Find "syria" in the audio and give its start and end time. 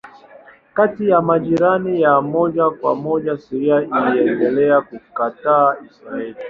3.37-3.81